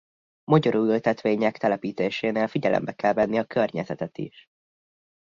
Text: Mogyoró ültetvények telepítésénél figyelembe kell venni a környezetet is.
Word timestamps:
Mogyoró 0.43 0.79
ültetvények 0.83 1.57
telepítésénél 1.57 2.47
figyelembe 2.47 2.93
kell 2.93 3.13
venni 3.13 3.37
a 3.37 3.45
környezetet 3.45 4.17
is. 4.17 4.45